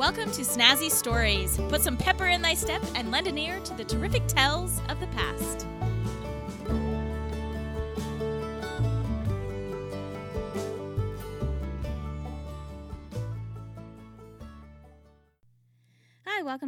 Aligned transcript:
Welcome 0.00 0.30
to 0.30 0.40
Snazzy 0.40 0.90
Stories. 0.90 1.58
Put 1.68 1.82
some 1.82 1.98
pepper 1.98 2.28
in 2.28 2.40
thy 2.40 2.54
step 2.54 2.82
and 2.94 3.10
lend 3.10 3.26
an 3.26 3.36
ear 3.36 3.60
to 3.60 3.74
the 3.74 3.84
terrific 3.84 4.26
tales 4.26 4.80
of 4.88 4.98
the 4.98 5.06
past. 5.08 5.66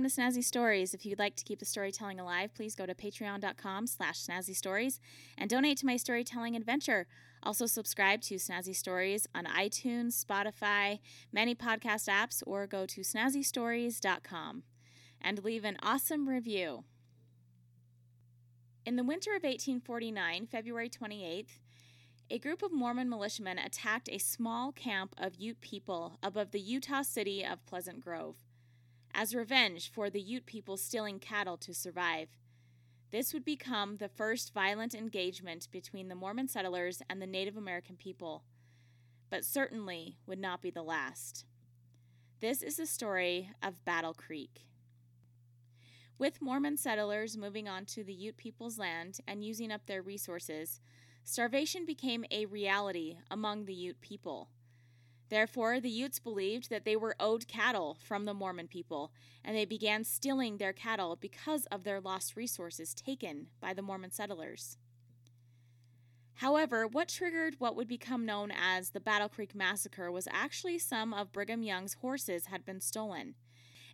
Welcome 0.02 0.10
to 0.16 0.20
Snazzy 0.20 0.42
Stories. 0.42 0.94
If 0.94 1.06
you'd 1.06 1.20
like 1.20 1.36
to 1.36 1.44
keep 1.44 1.60
the 1.60 1.64
storytelling 1.64 2.18
alive, 2.18 2.52
please 2.54 2.74
go 2.74 2.86
to 2.86 2.94
patreon.com 2.94 3.86
slash 3.86 4.18
snazzy 4.18 4.56
stories 4.56 4.98
and 5.38 5.48
donate 5.48 5.78
to 5.78 5.86
my 5.86 5.96
storytelling 5.96 6.56
adventure. 6.56 7.06
Also, 7.44 7.66
subscribe 7.66 8.20
to 8.22 8.34
Snazzy 8.34 8.74
Stories 8.74 9.28
on 9.32 9.44
iTunes, 9.44 10.24
Spotify, 10.24 10.98
many 11.32 11.54
podcast 11.54 12.08
apps, 12.08 12.42
or 12.44 12.66
go 12.66 12.84
to 12.84 13.02
snazzystories.com 13.02 14.64
and 15.20 15.44
leave 15.44 15.64
an 15.64 15.76
awesome 15.84 16.28
review. 16.28 16.82
In 18.84 18.96
the 18.96 19.04
winter 19.04 19.30
of 19.30 19.44
1849, 19.44 20.48
February 20.48 20.90
28th, 20.90 21.58
a 22.28 22.40
group 22.40 22.62
of 22.64 22.72
Mormon 22.72 23.08
militiamen 23.08 23.58
attacked 23.58 24.08
a 24.10 24.18
small 24.18 24.72
camp 24.72 25.14
of 25.16 25.36
Ute 25.36 25.60
people 25.60 26.18
above 26.24 26.50
the 26.50 26.60
Utah 26.60 27.02
city 27.02 27.44
of 27.44 27.64
Pleasant 27.66 28.00
Grove 28.00 28.34
as 29.14 29.34
revenge 29.34 29.90
for 29.90 30.10
the 30.10 30.20
Ute 30.20 30.46
people 30.46 30.76
stealing 30.76 31.18
cattle 31.18 31.56
to 31.58 31.74
survive. 31.74 32.28
This 33.10 33.34
would 33.34 33.44
become 33.44 33.96
the 33.98 34.08
first 34.08 34.54
violent 34.54 34.94
engagement 34.94 35.68
between 35.70 36.08
the 36.08 36.14
Mormon 36.14 36.48
settlers 36.48 37.02
and 37.10 37.20
the 37.20 37.26
Native 37.26 37.56
American 37.56 37.96
people, 37.96 38.44
but 39.30 39.44
certainly 39.44 40.16
would 40.26 40.38
not 40.38 40.62
be 40.62 40.70
the 40.70 40.82
last. 40.82 41.44
This 42.40 42.62
is 42.62 42.76
the 42.76 42.86
story 42.86 43.50
of 43.62 43.84
Battle 43.84 44.14
Creek. 44.14 44.66
With 46.18 46.40
Mormon 46.40 46.76
settlers 46.76 47.36
moving 47.36 47.68
on 47.68 47.84
to 47.86 48.04
the 48.04 48.14
Ute 48.14 48.36
people's 48.36 48.78
land 48.78 49.18
and 49.26 49.44
using 49.44 49.70
up 49.70 49.86
their 49.86 50.02
resources, 50.02 50.80
starvation 51.22 51.84
became 51.84 52.24
a 52.30 52.46
reality 52.46 53.18
among 53.30 53.64
the 53.64 53.74
Ute 53.74 54.00
people. 54.00 54.48
Therefore, 55.32 55.80
the 55.80 55.88
Utes 55.88 56.18
believed 56.18 56.68
that 56.68 56.84
they 56.84 56.94
were 56.94 57.16
owed 57.18 57.48
cattle 57.48 57.96
from 58.04 58.26
the 58.26 58.34
Mormon 58.34 58.68
people, 58.68 59.14
and 59.42 59.56
they 59.56 59.64
began 59.64 60.04
stealing 60.04 60.58
their 60.58 60.74
cattle 60.74 61.16
because 61.16 61.64
of 61.72 61.84
their 61.84 62.02
lost 62.02 62.36
resources 62.36 62.92
taken 62.92 63.46
by 63.58 63.72
the 63.72 63.80
Mormon 63.80 64.10
settlers. 64.10 64.76
However, 66.34 66.86
what 66.86 67.08
triggered 67.08 67.54
what 67.58 67.74
would 67.76 67.88
become 67.88 68.26
known 68.26 68.50
as 68.50 68.90
the 68.90 69.00
Battle 69.00 69.30
Creek 69.30 69.54
Massacre 69.54 70.12
was 70.12 70.28
actually 70.30 70.78
some 70.78 71.14
of 71.14 71.32
Brigham 71.32 71.62
Young's 71.62 71.94
horses 71.94 72.48
had 72.48 72.66
been 72.66 72.82
stolen, 72.82 73.34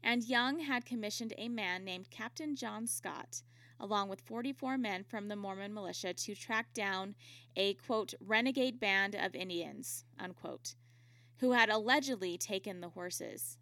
and 0.03 0.25
Young 0.25 0.59
had 0.59 0.85
commissioned 0.85 1.35
a 1.39 1.49
man 1.49 1.85
named 1.85 2.11
Captain 2.11 2.57
John 2.57 2.89
Scott, 2.89 3.43
along 3.79 4.09
with 4.09 4.23
44 4.23 4.77
men 4.77 5.05
from 5.05 5.29
the 5.29 5.37
Mormon 5.37 5.73
militia, 5.73 6.15
to 6.15 6.35
track 6.35 6.75
down 6.75 7.15
a 7.55 7.75
quote 7.75 8.13
renegade 8.19 8.81
band 8.81 9.15
of 9.15 9.37
Indians 9.37 10.05
unquote 10.19 10.75
who 11.39 11.53
had 11.53 11.69
allegedly 11.69 12.37
taken 12.37 12.81
the 12.81 12.91
horses. 12.91 13.59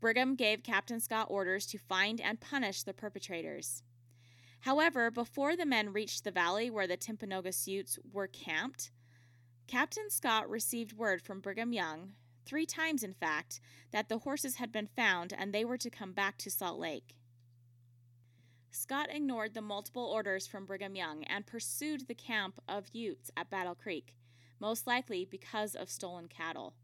Brigham 0.00 0.34
gave 0.34 0.62
Captain 0.62 1.00
Scott 1.00 1.26
orders 1.30 1.66
to 1.66 1.78
find 1.78 2.20
and 2.20 2.40
punish 2.40 2.82
the 2.82 2.94
perpetrators. 2.94 3.82
However, 4.60 5.10
before 5.10 5.56
the 5.56 5.66
men 5.66 5.92
reached 5.92 6.24
the 6.24 6.30
valley 6.30 6.70
where 6.70 6.86
the 6.86 6.96
Timpanogos 6.96 7.66
Utes 7.66 7.98
were 8.12 8.26
camped, 8.26 8.90
Captain 9.66 10.10
Scott 10.10 10.48
received 10.48 10.92
word 10.92 11.22
from 11.22 11.40
Brigham 11.40 11.72
Young, 11.72 12.12
three 12.44 12.66
times 12.66 13.02
in 13.02 13.14
fact, 13.14 13.60
that 13.90 14.08
the 14.08 14.18
horses 14.18 14.56
had 14.56 14.70
been 14.70 14.86
found 14.86 15.32
and 15.36 15.52
they 15.52 15.64
were 15.64 15.78
to 15.78 15.90
come 15.90 16.12
back 16.12 16.38
to 16.38 16.50
Salt 16.50 16.78
Lake. 16.78 17.16
Scott 18.70 19.08
ignored 19.10 19.54
the 19.54 19.62
multiple 19.62 20.04
orders 20.04 20.46
from 20.46 20.66
Brigham 20.66 20.94
Young 20.94 21.24
and 21.24 21.46
pursued 21.46 22.06
the 22.06 22.14
camp 22.14 22.60
of 22.68 22.88
Utes 22.92 23.30
at 23.36 23.50
Battle 23.50 23.74
Creek, 23.74 24.14
most 24.60 24.86
likely 24.86 25.24
because 25.24 25.74
of 25.74 25.90
stolen 25.90 26.28
cattle. 26.28 26.74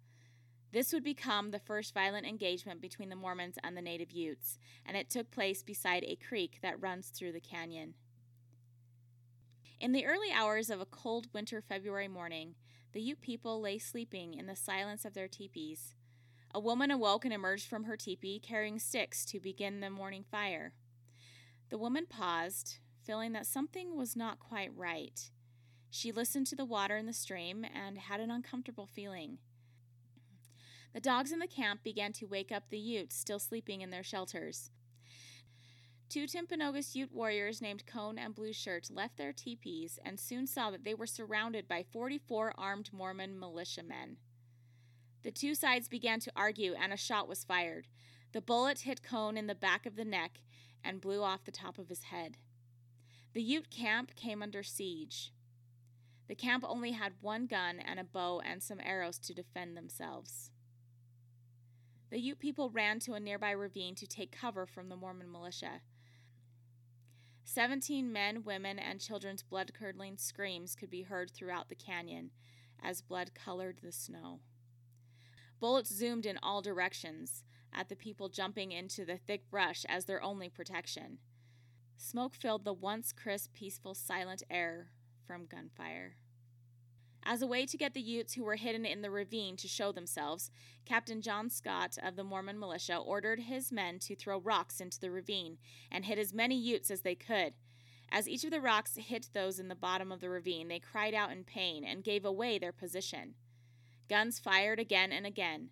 This 0.73 0.93
would 0.93 1.05
become 1.05 1.51
the 1.51 1.59
first 1.59 1.93
violent 1.93 2.27
engagement 2.27 2.81
between 2.81 3.11
the 3.11 3.17
Mormons 3.17 3.59
and 3.63 3.77
the 3.77 3.83
native 3.83 4.11
Utes, 4.11 4.59
and 4.87 4.97
it 4.97 5.11
took 5.11 5.31
place 5.31 5.63
beside 5.63 6.03
a 6.05 6.17
creek 6.17 6.61
that 6.63 6.81
runs 6.81 7.09
through 7.09 7.33
the 7.33 7.41
canyon. 7.41 7.95
In 9.79 9.93
the 9.93 10.07
early 10.07 10.31
hours 10.33 10.71
of 10.71 10.81
a 10.81 10.87
cold 10.87 11.27
winter 11.35 11.61
February 11.61 12.09
morning, 12.09 12.55
the 12.93 13.03
Ute 13.03 13.21
people 13.21 13.61
lay 13.61 13.79
sleeping 13.79 14.33
in 14.35 14.47
the 14.47 14.57
silence 14.57 15.05
of 15.05 15.13
their 15.13 15.29
teepees. 15.29 15.95
A 16.55 16.61
woman 16.61 16.91
awoke 16.91 17.25
and 17.25 17.35
emerged 17.35 17.67
from 17.67 17.85
her 17.85 17.97
teepee 17.97 18.39
carrying 18.39 18.79
sticks 18.79 19.25
to 19.27 19.41
begin 19.41 19.81
the 19.81 19.91
morning 19.91 20.25
fire. 20.31 20.73
The 21.71 21.79
woman 21.79 22.07
paused, 22.09 22.79
feeling 23.03 23.33
that 23.33 23.47
something 23.47 23.97
was 23.97 24.15
not 24.15 24.39
quite 24.39 24.71
right. 24.77 25.31
She 25.95 26.11
listened 26.11 26.47
to 26.47 26.57
the 26.57 26.65
water 26.65 26.97
in 26.97 27.05
the 27.05 27.13
stream 27.13 27.67
and 27.67 27.99
had 27.99 28.19
an 28.19 28.31
uncomfortable 28.31 28.87
feeling. 28.87 29.37
The 30.95 31.01
dogs 31.01 31.33
in 31.33 31.39
the 31.39 31.47
camp 31.47 31.83
began 31.85 32.15
to 32.15 32.25
wake 32.25 32.51
up 32.51 32.71
the 32.71 32.79
Utes 32.79 33.15
still 33.15 33.39
sleeping 33.39 33.83
in 33.83 33.91
their 33.91 34.03
shelters. 34.03 34.71
Two 36.09 36.25
Timpanogos 36.25 36.95
Ute 36.95 37.13
warriors 37.13 37.61
named 37.61 37.85
Cone 37.85 38.17
and 38.17 38.35
Blue 38.35 38.55
Shirt 38.55 38.89
left 38.91 39.19
their 39.19 39.35
teepees 39.35 39.99
and 40.03 40.19
soon 40.19 40.47
saw 40.47 40.71
that 40.71 40.83
they 40.83 40.95
were 40.95 41.07
surrounded 41.07 41.69
by 41.69 41.83
44 41.83 42.55
armed 42.57 42.89
Mormon 42.91 43.39
militiamen. 43.39 44.17
The 45.25 45.31
two 45.31 45.55
sides 45.55 45.89
began 45.89 46.21
to 46.21 46.33
argue 46.35 46.73
and 46.73 46.95
a 46.95 46.97
shot 46.97 47.29
was 47.29 47.45
fired. 47.45 47.87
The 48.33 48.41
bullet 48.41 48.81
hit 48.81 49.03
Cone 49.03 49.37
in 49.37 49.47
the 49.47 49.55
back 49.55 49.85
of 49.85 49.97
the 49.97 50.07
neck 50.07 50.41
and 50.83 51.03
blew 51.03 51.23
off 51.23 51.45
the 51.45 51.53
top 51.53 51.79
of 51.79 51.91
his 51.91 52.05
head. 52.05 52.39
The 53.35 53.43
Ute 53.43 53.69
camp 53.69 54.17
came 54.17 54.43
under 54.43 54.63
siege. 54.63 55.33
The 56.33 56.37
camp 56.37 56.65
only 56.67 56.93
had 56.93 57.13
one 57.21 57.45
gun 57.45 57.79
and 57.79 58.01
a 58.01 58.05
bow 58.05 58.41
and 58.41 58.63
some 58.63 58.81
arrows 58.83 59.19
to 59.19 59.35
defend 59.35 59.77
themselves. 59.77 60.51
The 62.09 62.19
Ute 62.19 62.39
people 62.39 62.71
ran 62.71 63.01
to 63.01 63.13
a 63.13 63.21
nearby 63.21 63.51
ravine 63.51 63.95
to 63.97 64.07
take 64.07 64.33
cover 64.33 64.65
from 64.65 64.89
the 64.89 64.97
Mormon 64.97 65.31
militia. 65.31 65.83
Seventeen 67.45 68.15
men, 68.15 68.45
women, 68.45 68.79
and 68.79 68.99
children's 68.99 69.43
blood 69.43 69.75
curdling 69.75 70.17
screams 70.17 70.75
could 70.75 70.89
be 70.89 71.03
heard 71.03 71.31
throughout 71.31 71.69
the 71.69 71.75
canyon 71.75 72.31
as 72.83 73.03
blood 73.03 73.33
colored 73.35 73.81
the 73.83 73.93
snow. 73.93 74.41
Bullets 75.61 75.95
zoomed 75.95 76.25
in 76.25 76.39
all 76.43 76.63
directions 76.63 77.45
at 77.75 77.91
the 77.91 77.95
people 77.95 78.31
jumping 78.31 78.73
into 78.73 79.05
the 79.05 79.19
thick 79.19 79.51
brush 79.51 79.85
as 79.87 80.07
their 80.07 80.23
only 80.23 80.49
protection. 80.49 81.19
Smoke 81.99 82.35
filled 82.35 82.65
the 82.65 82.73
once 82.73 83.13
crisp, 83.13 83.53
peaceful, 83.53 83.93
silent 83.95 84.43
air 84.49 84.93
from 85.27 85.45
gunfire. 85.45 86.17
As 87.25 87.41
a 87.41 87.47
way 87.47 87.67
to 87.67 87.77
get 87.77 87.95
the 87.95 88.01
Utes 88.01 88.35
who 88.35 88.45
were 88.45 88.57
hidden 88.57 88.85
in 88.85 89.03
the 89.03 89.11
ravine 89.11 89.57
to 89.59 89.69
show 89.69 89.93
themselves, 89.93 90.51
Captain 90.85 91.23
John 91.23 91.51
Scott 91.51 91.97
of 92.03 92.17
the 92.17 92.25
Mormon 92.25 92.59
militia 92.59 92.97
ordered 92.97 93.41
his 93.41 93.71
men 93.71 94.01
to 94.01 94.17
throw 94.17 94.39
rocks 94.39 94.81
into 94.81 94.99
the 94.99 95.11
ravine 95.11 95.59
and 95.91 96.05
hit 96.05 96.19
as 96.19 96.35
many 96.35 96.57
Utes 96.57 96.91
as 96.91 97.03
they 97.03 97.15
could. 97.15 97.55
As 98.11 98.29
each 98.29 98.45
of 98.45 98.51
the 98.51 98.61
rocks 98.61 98.97
hit 98.97 99.29
those 99.33 99.61
in 99.61 99.69
the 99.69 99.75
bottom 99.77 100.11
of 100.11 100.21
the 100.21 100.29
ravine, 100.29 100.69
they 100.69 100.81
cried 100.81 101.15
out 101.15 101.31
in 101.31 101.45
pain 101.45 101.85
and 101.85 102.05
gave 102.05 102.25
away 102.25 102.59
their 102.59 102.73
position. 102.73 103.35
Guns 104.09 104.39
fired 104.39 104.81
again 104.81 105.13
and 105.13 105.25
again. 105.25 105.71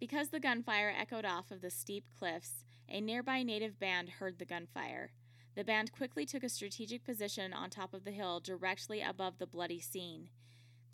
Because 0.00 0.30
the 0.30 0.40
gunfire 0.40 0.92
echoed 0.94 1.24
off 1.24 1.50
of 1.50 1.60
the 1.60 1.70
steep 1.70 2.04
cliffs, 2.18 2.64
a 2.88 3.00
nearby 3.00 3.42
native 3.42 3.78
band 3.78 4.08
heard 4.08 4.38
the 4.38 4.44
gunfire. 4.44 5.12
The 5.60 5.64
band 5.64 5.92
quickly 5.92 6.24
took 6.24 6.42
a 6.42 6.48
strategic 6.48 7.04
position 7.04 7.52
on 7.52 7.68
top 7.68 7.92
of 7.92 8.04
the 8.04 8.12
hill 8.12 8.40
directly 8.40 9.02
above 9.02 9.36
the 9.36 9.46
bloody 9.46 9.78
scene. 9.78 10.30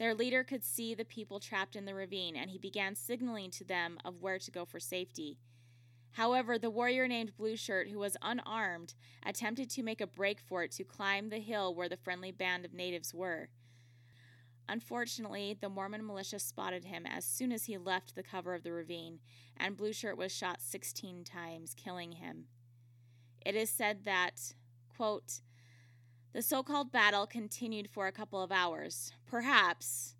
Their 0.00 0.12
leader 0.12 0.42
could 0.42 0.64
see 0.64 0.92
the 0.92 1.04
people 1.04 1.38
trapped 1.38 1.76
in 1.76 1.84
the 1.84 1.94
ravine, 1.94 2.34
and 2.34 2.50
he 2.50 2.58
began 2.58 2.96
signaling 2.96 3.52
to 3.52 3.64
them 3.64 3.96
of 4.04 4.20
where 4.20 4.40
to 4.40 4.50
go 4.50 4.64
for 4.64 4.80
safety. 4.80 5.38
However, 6.14 6.58
the 6.58 6.68
warrior 6.68 7.06
named 7.06 7.36
Blue 7.36 7.54
Shirt, 7.54 7.90
who 7.90 8.00
was 8.00 8.16
unarmed, 8.20 8.94
attempted 9.24 9.70
to 9.70 9.84
make 9.84 10.00
a 10.00 10.06
break 10.08 10.40
for 10.40 10.64
it 10.64 10.72
to 10.72 10.82
climb 10.82 11.28
the 11.28 11.38
hill 11.38 11.72
where 11.72 11.88
the 11.88 11.96
friendly 11.96 12.32
band 12.32 12.64
of 12.64 12.74
natives 12.74 13.14
were. 13.14 13.50
Unfortunately, 14.68 15.56
the 15.60 15.68
Mormon 15.68 16.04
militia 16.04 16.40
spotted 16.40 16.86
him 16.86 17.06
as 17.06 17.24
soon 17.24 17.52
as 17.52 17.66
he 17.66 17.78
left 17.78 18.16
the 18.16 18.22
cover 18.24 18.52
of 18.52 18.64
the 18.64 18.72
ravine, 18.72 19.20
and 19.56 19.76
Blue 19.76 19.92
Shirt 19.92 20.18
was 20.18 20.32
shot 20.32 20.60
16 20.60 21.22
times, 21.22 21.72
killing 21.76 22.10
him. 22.10 22.46
It 23.46 23.54
is 23.54 23.70
said 23.70 24.02
that, 24.06 24.54
quote, 24.96 25.40
the 26.32 26.42
so 26.42 26.62
called 26.62 26.92
battle 26.92 27.26
continued 27.26 27.88
for 27.90 28.06
a 28.06 28.12
couple 28.12 28.42
of 28.42 28.52
hours, 28.52 29.12
perhaps, 29.26 30.14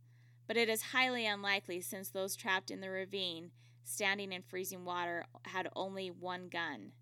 but 0.47 0.57
it 0.57 0.69
is 0.69 0.81
highly 0.81 1.27
unlikely 1.27 1.81
since 1.81 2.09
those 2.09 2.37
trapped 2.37 2.71
in 2.71 2.81
the 2.81 2.89
ravine, 2.89 3.51
standing 3.85 4.33
in 4.33 4.43
freezing 4.43 4.85
water, 4.85 5.27
had 5.45 5.69
only 5.77 6.11
one 6.11 6.49
gun. 6.49 6.93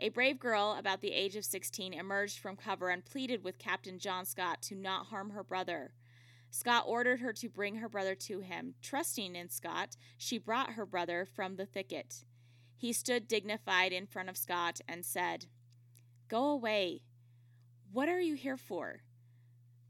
A 0.00 0.08
brave 0.08 0.40
girl, 0.40 0.74
about 0.78 1.00
the 1.00 1.12
age 1.12 1.36
of 1.36 1.44
16, 1.44 1.92
emerged 1.92 2.38
from 2.38 2.56
cover 2.56 2.88
and 2.88 3.04
pleaded 3.04 3.44
with 3.44 3.58
Captain 3.58 3.98
John 3.98 4.24
Scott 4.24 4.62
to 4.62 4.74
not 4.74 5.06
harm 5.06 5.30
her 5.30 5.44
brother. 5.44 5.92
Scott 6.50 6.84
ordered 6.86 7.20
her 7.20 7.32
to 7.34 7.48
bring 7.48 7.76
her 7.76 7.88
brother 7.88 8.14
to 8.14 8.40
him. 8.40 8.74
Trusting 8.82 9.36
in 9.36 9.48
Scott, 9.48 9.96
she 10.18 10.38
brought 10.38 10.72
her 10.72 10.86
brother 10.86 11.24
from 11.24 11.56
the 11.56 11.66
thicket. 11.66 12.24
He 12.76 12.92
stood 12.92 13.28
dignified 13.28 13.92
in 13.92 14.06
front 14.06 14.28
of 14.28 14.36
Scott 14.36 14.80
and 14.88 15.04
said, 15.04 15.46
Go 16.30 16.50
away. 16.50 17.02
What 17.92 18.08
are 18.08 18.20
you 18.20 18.36
here 18.36 18.56
for? 18.56 19.02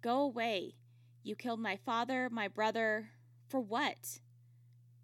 Go 0.01 0.23
away. 0.23 0.77
You 1.23 1.37
killed 1.37 1.61
my 1.61 1.77
father, 1.77 2.31
my 2.33 2.49
brother. 2.49 3.11
For 3.47 3.61
what? 3.61 4.21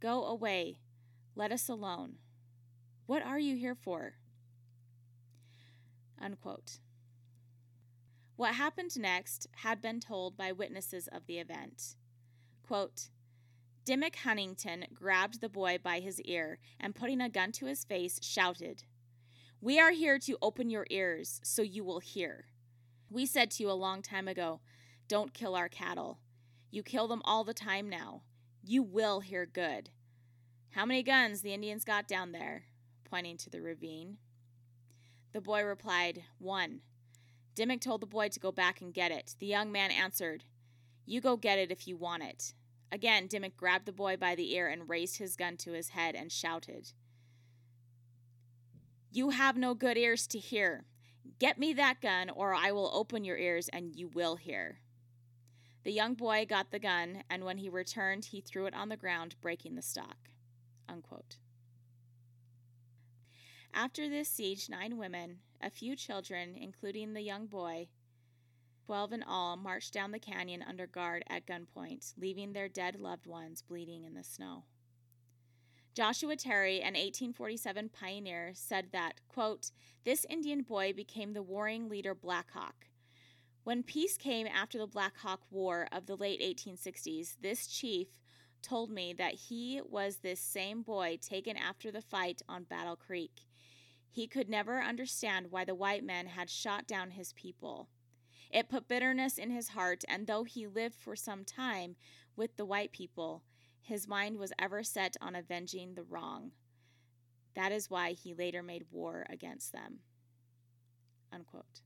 Go 0.01 0.25
away. 0.25 0.79
Let 1.35 1.53
us 1.53 1.69
alone. 1.69 2.15
What 3.05 3.23
are 3.23 3.39
you 3.39 3.55
here 3.55 3.75
for? 3.75 4.15
Unquote. 6.19 6.79
What 8.37 8.55
happened 8.55 8.99
next 8.99 9.47
had 9.57 9.83
been 9.83 10.01
told 10.01 10.39
by 10.39 10.53
witnesses 10.53 11.07
of 11.07 11.27
the 11.27 11.39
event. 11.39 11.97
Quote, 12.67 13.11
Huntington 13.87 14.87
grabbed 14.95 15.43
the 15.43 15.51
boy 15.51 15.77
by 15.83 16.01
his 16.01 16.19
ear 16.23 16.59
and, 16.81 16.95
putting 16.95 17.21
a 17.21 17.29
gun 17.29 17.53
to 17.53 17.67
his 17.67 17.85
face, 17.85 18.19
shouted, 18.23 18.85
We 19.67 19.81
are 19.81 19.91
here 19.91 20.21
to 20.21 20.39
open 20.41 20.71
your 20.71 20.87
ears 20.91 21.41
so 21.43 21.61
you 21.61 21.83
will 21.83 21.99
hear. 21.99 22.45
We 23.11 23.27
said 23.27 23.51
to 23.51 23.65
you 23.65 23.69
a 23.69 23.73
long 23.73 24.01
time 24.01 24.29
ago, 24.29 24.61
Don't 25.09 25.35
kill 25.35 25.57
our 25.57 25.69
cattle. 25.69 26.21
You 26.71 26.85
kill 26.85 27.09
them 27.09 27.21
all 27.25 27.43
the 27.43 27.53
time 27.53 27.89
now. 27.89 28.23
You 28.63 28.85
will 28.85 29.19
hear 29.19 29.45
good. 29.45 29.91
How 30.71 30.87
many 30.87 31.03
guns 31.03 31.41
the 31.41 31.53
Indians 31.53 31.83
got 31.83 32.07
down 32.07 32.31
there? 32.31 32.67
pointing 33.11 33.39
to 33.39 33.51
the 33.51 33.61
ravine. 33.61 34.19
The 35.33 35.41
boy 35.41 35.65
replied, 35.65 36.23
One. 36.39 36.83
Dimick 37.57 37.81
told 37.81 38.03
the 38.03 38.07
boy 38.07 38.29
to 38.29 38.39
go 38.39 38.53
back 38.53 38.81
and 38.81 38.95
get 38.95 39.11
it. 39.11 39.35
The 39.41 39.47
young 39.47 39.73
man 39.73 39.91
answered, 39.91 40.45
You 41.05 41.21
go 41.21 41.37
get 41.37 41.59
it 41.59 41.73
if 41.73 41.89
you 41.89 41.97
want 41.97 42.23
it. 42.23 42.55
Again, 42.93 43.27
Dimick 43.27 43.57
grabbed 43.57 43.87
the 43.87 43.93
boy 43.93 44.17
by 44.17 44.37
the 44.37 44.55
ear 44.55 44.69
and 44.69 44.89
raised 44.89 45.19
his 45.19 45.35
gun 45.35 45.57
to 45.57 45.73
his 45.73 45.89
head 45.89 46.15
and 46.15 46.31
shouted, 46.31 46.93
You 49.17 49.31
have 49.31 49.57
no 49.57 49.73
good 49.73 49.97
ears 49.97 50.27
to 50.27 50.39
hear. 50.39 50.85
Get 51.39 51.59
me 51.59 51.73
that 51.73 52.03
gun, 52.03 52.29
or 52.29 52.53
I 52.53 52.71
will 52.73 52.91
open 52.93 53.25
your 53.25 53.39
ears 53.39 53.71
and 53.73 53.97
you 53.97 54.09
will 54.09 54.37
hear. 54.37 54.81
The 55.85 55.93
young 55.93 56.13
boy 56.13 56.45
got 56.47 56.71
the 56.71 56.79
gun, 56.79 57.23
and 57.31 57.43
when 57.43 57.57
he 57.57 57.71
returned, 57.71 58.27
he 58.27 58.43
threw 58.43 58.67
it 58.67 58.75
on 58.75 58.91
the 58.91 58.97
ground, 58.99 59.37
breaking 59.41 59.75
the 59.75 59.81
stock. 59.81 60.29
Unquote. 60.87 61.39
After 63.73 64.07
this 64.07 64.29
siege, 64.29 64.69
nine 64.69 64.99
women, 64.99 65.39
a 65.63 65.71
few 65.71 65.97
children, 65.97 66.55
including 66.55 67.15
the 67.15 67.23
young 67.23 67.47
boy, 67.47 67.89
12 68.85 69.15
in 69.15 69.23
all, 69.23 69.57
marched 69.57 69.95
down 69.95 70.11
the 70.11 70.19
canyon 70.19 70.63
under 70.63 70.87
guard 70.87 71.25
at 71.31 71.47
gunpoint, 71.47 72.13
leaving 72.19 72.53
their 72.53 72.69
dead 72.69 73.01
loved 73.01 73.27
ones 73.27 73.63
bleeding 73.63 74.05
in 74.05 74.13
the 74.13 74.23
snow. 74.23 74.65
Joshua 75.97 76.37
Terry, 76.37 76.81
an 76.81 76.93
1847 76.93 77.89
pioneer, 77.89 78.51
said 78.53 78.89
that, 78.93 79.15
quote, 79.29 79.71
This 80.05 80.27
Indian 80.29 80.61
boy 80.61 80.93
became 80.93 81.33
the 81.33 81.43
warring 81.43 81.89
leader 81.89 82.15
Black 82.15 82.51
Hawk. 82.51 82.89
When 83.65 83.83
peace 83.83 84.19
came 84.19 84.47
after 84.47 84.77
the 84.77 84.87
Black 84.87 85.17
Hawk 85.17 85.41
War 85.51 85.89
of 85.91 86.05
the 86.05 86.15
late 86.15 86.43
1860s, 86.43 87.37
this 87.41 87.67
chief 87.67 88.09
told 88.61 88.91
me 88.91 89.15
that 89.15 89.33
he 89.33 89.81
was 89.89 90.19
this 90.19 90.39
same 90.39 90.83
boy 90.83 91.19
taken 91.23 91.57
after 91.57 91.91
the 91.91 92.03
fight 92.03 92.43
on 92.47 92.65
Battle 92.65 92.97
Creek. 92.97 93.47
He 94.11 94.27
could 94.27 94.51
never 94.51 94.83
understand 94.83 95.47
why 95.49 95.65
the 95.65 95.75
white 95.75 96.05
men 96.05 96.27
had 96.27 96.51
shot 96.51 96.87
down 96.87 97.13
his 97.13 97.33
people. 97.33 97.89
It 98.51 98.69
put 98.69 98.87
bitterness 98.87 99.39
in 99.39 99.49
his 99.49 99.69
heart, 99.69 100.05
and 100.07 100.27
though 100.27 100.45
he 100.45 100.67
lived 100.67 100.97
for 100.97 101.17
some 101.17 101.43
time 101.43 101.97
with 102.37 102.59
the 102.59 102.67
white 102.67 102.93
people, 102.93 103.45
his 103.87 104.09
mind 104.09 104.37
was 104.37 104.53
ever 104.59 104.83
set 104.83 105.17
on 105.21 105.37
avenging 105.37 105.95
the 105.95 106.03
wrong. 106.03 106.51
That 107.55 107.71
is 107.71 107.89
why 107.89 108.13
he 108.13 108.35
later 108.35 108.61
made 108.61 108.87
war 108.91 109.25
against 109.31 109.73
them. 109.73 110.01
Unquote. 111.33 111.83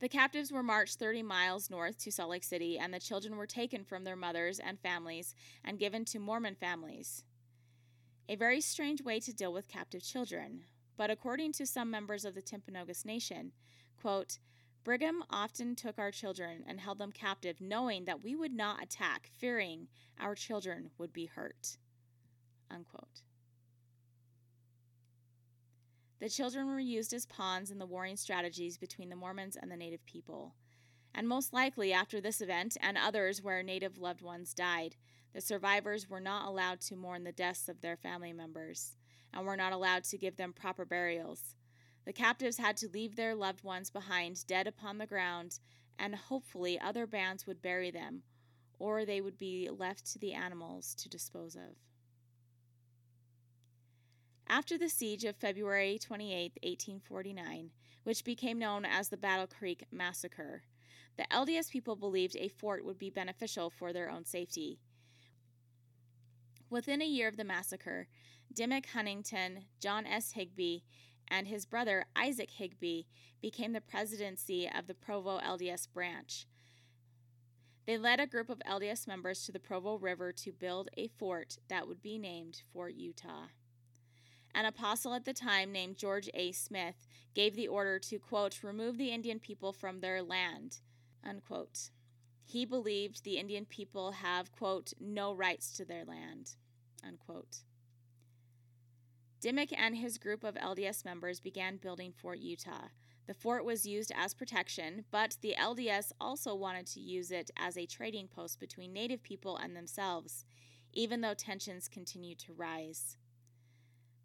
The 0.00 0.08
captives 0.08 0.50
were 0.50 0.62
marched 0.62 0.98
30 0.98 1.22
miles 1.22 1.68
north 1.68 1.98
to 1.98 2.10
Salt 2.10 2.30
Lake 2.30 2.42
City, 2.42 2.78
and 2.78 2.92
the 2.92 3.00
children 3.00 3.36
were 3.36 3.46
taken 3.46 3.84
from 3.84 4.04
their 4.04 4.16
mothers 4.16 4.58
and 4.58 4.80
families 4.80 5.34
and 5.62 5.78
given 5.78 6.06
to 6.06 6.18
Mormon 6.18 6.54
families. 6.54 7.24
A 8.26 8.36
very 8.36 8.62
strange 8.62 9.02
way 9.02 9.20
to 9.20 9.34
deal 9.34 9.52
with 9.52 9.68
captive 9.68 10.02
children, 10.02 10.62
but 10.96 11.10
according 11.10 11.52
to 11.52 11.66
some 11.66 11.90
members 11.90 12.24
of 12.24 12.34
the 12.34 12.42
Timpanogos 12.42 13.04
Nation, 13.04 13.52
quote, 14.00 14.38
Brigham 14.84 15.24
often 15.30 15.74
took 15.74 15.98
our 15.98 16.10
children 16.10 16.62
and 16.66 16.78
held 16.78 16.98
them 16.98 17.10
captive, 17.10 17.60
knowing 17.60 18.04
that 18.04 18.22
we 18.22 18.36
would 18.36 18.52
not 18.52 18.82
attack, 18.82 19.30
fearing 19.38 19.88
our 20.20 20.34
children 20.34 20.90
would 20.98 21.12
be 21.12 21.24
hurt. 21.24 21.78
Unquote. 22.70 23.22
The 26.20 26.28
children 26.28 26.66
were 26.66 26.80
used 26.80 27.14
as 27.14 27.26
pawns 27.26 27.70
in 27.70 27.78
the 27.78 27.86
warring 27.86 28.16
strategies 28.16 28.76
between 28.76 29.08
the 29.08 29.16
Mormons 29.16 29.56
and 29.56 29.70
the 29.70 29.76
native 29.76 30.04
people. 30.04 30.54
And 31.14 31.28
most 31.28 31.52
likely 31.52 31.92
after 31.92 32.20
this 32.20 32.40
event 32.40 32.76
and 32.80 32.98
others 32.98 33.42
where 33.42 33.62
native 33.62 33.98
loved 33.98 34.20
ones 34.20 34.52
died, 34.52 34.96
the 35.32 35.40
survivors 35.40 36.08
were 36.08 36.20
not 36.20 36.46
allowed 36.46 36.80
to 36.82 36.96
mourn 36.96 37.24
the 37.24 37.32
deaths 37.32 37.68
of 37.68 37.80
their 37.80 37.96
family 37.96 38.32
members 38.32 38.96
and 39.32 39.46
were 39.46 39.56
not 39.56 39.72
allowed 39.72 40.04
to 40.04 40.18
give 40.18 40.36
them 40.36 40.52
proper 40.52 40.84
burials. 40.84 41.56
The 42.04 42.12
captives 42.12 42.58
had 42.58 42.76
to 42.78 42.88
leave 42.88 43.16
their 43.16 43.34
loved 43.34 43.64
ones 43.64 43.90
behind, 43.90 44.46
dead 44.46 44.66
upon 44.66 44.98
the 44.98 45.06
ground, 45.06 45.58
and 45.98 46.14
hopefully 46.14 46.78
other 46.78 47.06
bands 47.06 47.46
would 47.46 47.62
bury 47.62 47.90
them, 47.90 48.22
or 48.78 49.04
they 49.04 49.20
would 49.20 49.38
be 49.38 49.70
left 49.70 50.12
to 50.12 50.18
the 50.18 50.34
animals 50.34 50.94
to 50.96 51.08
dispose 51.08 51.56
of. 51.56 51.76
After 54.46 54.76
the 54.76 54.90
siege 54.90 55.24
of 55.24 55.36
February 55.36 55.98
28, 55.98 56.52
1849, 56.62 57.70
which 58.02 58.24
became 58.24 58.58
known 58.58 58.84
as 58.84 59.08
the 59.08 59.16
Battle 59.16 59.46
Creek 59.46 59.84
Massacre, 59.90 60.62
the 61.16 61.26
LDS 61.30 61.70
people 61.70 61.96
believed 61.96 62.36
a 62.36 62.48
fort 62.48 62.84
would 62.84 62.98
be 62.98 63.08
beneficial 63.08 63.70
for 63.70 63.92
their 63.92 64.10
own 64.10 64.24
safety. 64.26 64.78
Within 66.68 67.00
a 67.00 67.06
year 67.06 67.28
of 67.28 67.36
the 67.36 67.44
massacre, 67.44 68.08
Dimick 68.52 68.86
Huntington, 68.86 69.64
John 69.80 70.06
S. 70.06 70.32
Higbee, 70.32 70.80
and 71.28 71.46
his 71.46 71.66
brother 71.66 72.04
Isaac 72.16 72.50
Higbee 72.50 73.02
became 73.40 73.72
the 73.72 73.80
presidency 73.80 74.68
of 74.68 74.86
the 74.86 74.94
Provo 74.94 75.38
LDS 75.38 75.86
branch. 75.92 76.46
They 77.86 77.98
led 77.98 78.20
a 78.20 78.26
group 78.26 78.48
of 78.48 78.62
LDS 78.68 79.06
members 79.06 79.44
to 79.44 79.52
the 79.52 79.60
Provo 79.60 79.96
River 79.96 80.32
to 80.32 80.52
build 80.52 80.88
a 80.96 81.08
fort 81.08 81.58
that 81.68 81.86
would 81.86 82.00
be 82.00 82.18
named 82.18 82.62
Fort 82.72 82.94
Utah. 82.94 83.48
An 84.54 84.64
apostle 84.64 85.14
at 85.14 85.24
the 85.24 85.34
time 85.34 85.72
named 85.72 85.96
George 85.96 86.30
A. 86.32 86.52
Smith 86.52 87.06
gave 87.34 87.56
the 87.56 87.68
order 87.68 87.98
to, 87.98 88.18
quote, 88.18 88.62
remove 88.62 88.96
the 88.96 89.10
Indian 89.10 89.40
people 89.40 89.72
from 89.72 90.00
their 90.00 90.22
land, 90.22 90.78
unquote. 91.22 91.90
He 92.44 92.64
believed 92.64 93.24
the 93.24 93.38
Indian 93.38 93.66
people 93.66 94.12
have, 94.12 94.52
quote, 94.52 94.92
no 95.00 95.34
rights 95.34 95.72
to 95.76 95.84
their 95.84 96.04
land, 96.04 96.54
unquote. 97.06 97.58
Dimick 99.44 99.74
and 99.76 99.94
his 99.94 100.16
group 100.16 100.42
of 100.42 100.54
LDS 100.54 101.04
members 101.04 101.38
began 101.38 101.76
building 101.76 102.14
Fort 102.16 102.38
Utah. 102.38 102.88
The 103.26 103.34
fort 103.34 103.62
was 103.62 103.84
used 103.84 104.10
as 104.16 104.32
protection, 104.32 105.04
but 105.10 105.36
the 105.42 105.54
LDS 105.60 106.12
also 106.18 106.54
wanted 106.54 106.86
to 106.86 107.00
use 107.00 107.30
it 107.30 107.50
as 107.54 107.76
a 107.76 107.84
trading 107.84 108.26
post 108.26 108.58
between 108.58 108.94
Native 108.94 109.22
people 109.22 109.58
and 109.58 109.76
themselves, 109.76 110.46
even 110.94 111.20
though 111.20 111.34
tensions 111.34 111.88
continued 111.88 112.38
to 112.38 112.54
rise. 112.54 113.18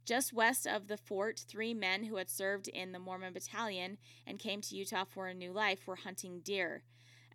Just 0.06 0.32
west 0.32 0.66
of 0.66 0.88
the 0.88 0.96
fort, 0.96 1.44
three 1.50 1.74
men 1.74 2.06
who 2.06 2.16
had 2.16 2.30
served 2.30 2.70
in 2.70 2.94
the 2.94 3.00
Mormon 3.00 3.34
battalion 3.34 3.98
and 4.26 4.40
came 4.40 4.62
to 4.62 4.76
Utah 4.78 5.04
for 5.04 5.28
a 5.28 5.34
new 5.34 5.52
life 5.52 5.86
were 5.86 5.98
hunting 5.98 6.40
deer. 6.40 6.84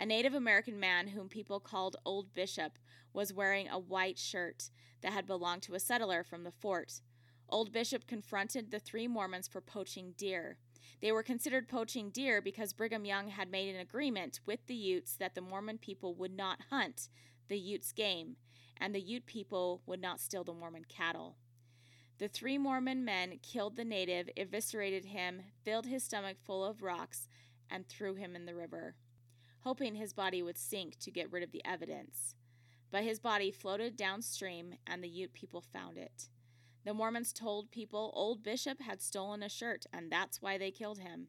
A 0.00 0.07
Native 0.07 0.33
American 0.33 0.81
man, 0.81 1.09
whom 1.09 1.29
people 1.29 1.61
called 1.61 1.97
Old 2.07 2.33
Bishop, 2.33 2.79
was 3.12 3.35
wearing 3.35 3.69
a 3.69 3.79
white 3.79 4.19
shirt 4.19 4.71
that 5.03 5.12
had 5.12 5.26
belonged 5.26 5.61
to 5.64 5.75
a 5.75 5.81
settler 5.81 6.25
from 6.25 6.45
the 6.45 6.50
fort. 6.50 7.03
Old 7.49 7.73
Bishop 7.73 8.07
confronted 8.07 8.71
the 8.71 8.79
three 8.79 9.07
Mormons 9.07 9.49
for 9.49 9.61
poaching 9.61 10.15
deer. 10.17 10.59
They 11.01 11.13
were 11.13 11.23
considered 11.23 11.69
poaching 11.69 12.11
deer 12.11 12.41
because 12.41 12.73
Brigham 12.73 13.05
Young 13.05 13.29
had 13.29 13.51
made 13.51 13.75
an 13.75 13.81
agreement 13.81 14.41
with 14.47 14.67
the 14.67 14.75
Utes 14.75 15.17
that 15.17 15.35
the 15.35 15.41
Mormon 15.41 15.79
people 15.79 16.15
would 16.15 16.35
not 16.37 16.61
hunt 16.71 17.09
the 17.49 17.59
Utes' 17.59 17.93
game, 17.93 18.37
and 18.79 18.95
the 18.95 19.01
Ute 19.01 19.27
people 19.27 19.83
would 19.87 20.01
not 20.01 20.21
steal 20.21 20.45
the 20.45 20.55
Mormon 20.55 20.85
cattle. 20.89 21.37
The 22.19 22.29
three 22.29 22.59
Mormon 22.59 23.05
men 23.05 23.39
killed 23.43 23.77
the 23.77 23.85
native, 23.85 24.31
eviscerated 24.37 25.07
him, 25.07 25.43
filled 25.65 25.87
his 25.87 26.05
stomach 26.05 26.37
full 26.43 26.65
of 26.65 26.83
rocks, 26.83 27.29
and 27.69 27.87
threw 27.87 28.15
him 28.15 28.37
in 28.37 28.47
the 28.47 28.55
river, 28.55 28.95
hoping 29.61 29.97
his 29.97 30.13
body 30.13 30.43
would 30.43 30.57
sink 30.57 30.99
to 31.01 31.11
get 31.11 31.31
rid 31.33 31.43
of 31.43 31.51
the 31.51 31.65
evidence. 31.65 32.35
But 32.91 33.03
his 33.03 33.19
body 33.19 33.51
floated 33.51 33.97
downstream, 33.97 34.75
and 34.87 35.03
the 35.03 35.09
Ute 35.09 35.33
people 35.33 35.61
found 35.61 35.99
it. 35.99 36.29
The 36.85 36.95
Mormons 36.95 37.33
told 37.33 37.71
people 37.71 38.12
Old 38.14 38.43
Bishop 38.43 38.83
had 38.83 39.00
stolen 39.00 39.43
a 39.43 39.49
shirt, 39.49 39.87
and 39.93 40.12
that's 40.12 40.43
why 40.43 40.59
they 40.59 40.71
killed 40.71 40.99
him. 40.99 41.29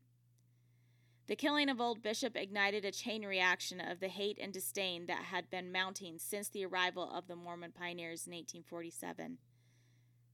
The 1.28 1.36
killing 1.36 1.70
of 1.70 1.82
Old 1.82 2.04
Bishop 2.04 2.36
ignited 2.36 2.86
a 2.86 2.92
chain 2.92 3.26
reaction 3.26 3.80
of 3.80 4.00
the 4.00 4.10
hate 4.10 4.38
and 4.40 4.54
disdain 4.54 5.08
that 5.08 5.24
had 5.24 5.50
been 5.50 5.72
mounting 5.72 6.20
since 6.20 6.50
the 6.50 6.66
arrival 6.66 7.10
of 7.10 7.28
the 7.28 7.36
Mormon 7.36 7.72
pioneers 7.72 8.28
in 8.28 8.34
1847. 8.34 9.38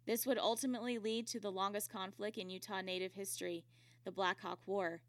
This 0.05 0.25
would 0.25 0.39
ultimately 0.39 0.97
lead 0.97 1.27
to 1.27 1.39
the 1.39 1.51
longest 1.51 1.91
conflict 1.91 2.37
in 2.37 2.49
Utah 2.49 2.81
Native 2.81 3.13
history, 3.13 3.63
the 4.03 4.11
Black 4.11 4.41
Hawk 4.41 4.59
War. 4.65 5.01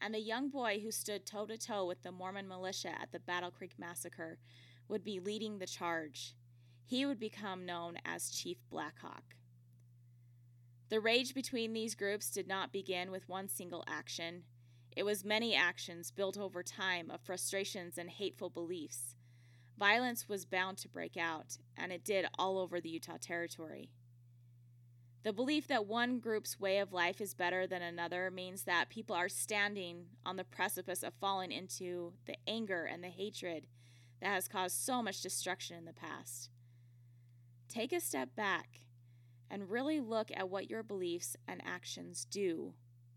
And 0.00 0.14
the 0.14 0.20
young 0.20 0.50
boy 0.50 0.80
who 0.80 0.92
stood 0.92 1.24
toe 1.24 1.46
to 1.46 1.56
toe 1.56 1.86
with 1.86 2.02
the 2.02 2.12
Mormon 2.12 2.46
militia 2.46 2.90
at 3.00 3.10
the 3.10 3.18
Battle 3.18 3.50
Creek 3.50 3.72
Massacre 3.78 4.38
would 4.88 5.02
be 5.02 5.18
leading 5.18 5.58
the 5.58 5.66
charge. 5.66 6.34
He 6.88 7.04
would 7.04 7.18
become 7.18 7.66
known 7.66 7.96
as 8.04 8.30
Chief 8.30 8.58
Black 8.70 9.00
Hawk. 9.00 9.34
The 10.88 11.00
rage 11.00 11.34
between 11.34 11.72
these 11.72 11.96
groups 11.96 12.30
did 12.30 12.46
not 12.46 12.72
begin 12.72 13.10
with 13.10 13.28
one 13.28 13.48
single 13.48 13.82
action. 13.88 14.44
It 14.96 15.02
was 15.02 15.24
many 15.24 15.56
actions 15.56 16.12
built 16.12 16.38
over 16.38 16.62
time 16.62 17.10
of 17.10 17.20
frustrations 17.20 17.98
and 17.98 18.08
hateful 18.08 18.50
beliefs. 18.50 19.16
Violence 19.76 20.28
was 20.28 20.44
bound 20.44 20.78
to 20.78 20.88
break 20.88 21.16
out, 21.16 21.58
and 21.76 21.92
it 21.92 22.04
did 22.04 22.26
all 22.38 22.56
over 22.56 22.80
the 22.80 22.88
Utah 22.88 23.18
Territory. 23.20 23.90
The 25.24 25.32
belief 25.32 25.66
that 25.66 25.86
one 25.86 26.20
group's 26.20 26.60
way 26.60 26.78
of 26.78 26.92
life 26.92 27.20
is 27.20 27.34
better 27.34 27.66
than 27.66 27.82
another 27.82 28.30
means 28.30 28.62
that 28.62 28.90
people 28.90 29.16
are 29.16 29.28
standing 29.28 30.04
on 30.24 30.36
the 30.36 30.44
precipice 30.44 31.02
of 31.02 31.14
falling 31.14 31.50
into 31.50 32.12
the 32.26 32.36
anger 32.46 32.84
and 32.84 33.02
the 33.02 33.08
hatred 33.08 33.66
that 34.20 34.28
has 34.28 34.46
caused 34.46 34.76
so 34.76 35.02
much 35.02 35.20
destruction 35.20 35.76
in 35.76 35.84
the 35.84 35.92
past. 35.92 36.48
Take 37.68 37.92
a 37.92 38.00
step 38.00 38.34
back 38.34 38.80
and 39.50 39.70
really 39.70 40.00
look 40.00 40.30
at 40.34 40.48
what 40.48 40.70
your 40.70 40.82
beliefs 40.82 41.36
and 41.46 41.60
actions 41.64 42.26
do 42.30 42.74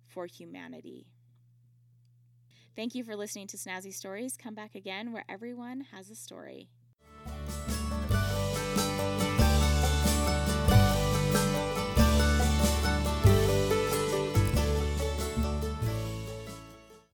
for 0.08 0.26
humanity. 0.26 1.08
Thank 2.76 2.96
you 2.96 3.04
for 3.04 3.16
listening 3.16 3.48
to 3.48 3.58
Snazzy 3.58 3.94
Stories. 3.94 4.38
Come 4.38 4.56
back 4.56 4.76
again 4.76 5.12
where 5.12 5.26
everyone 5.28 5.82
has 5.92 6.10
a 6.10 6.16
story. 6.16 6.70